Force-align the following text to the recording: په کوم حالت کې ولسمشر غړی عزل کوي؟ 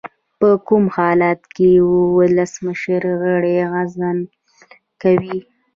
په 0.39 0.49
کوم 0.67 0.83
حالت 0.97 1.41
کې 1.55 1.71
ولسمشر 2.17 3.03
غړی 3.21 3.57
عزل 3.75 4.19
کوي؟ 5.01 5.37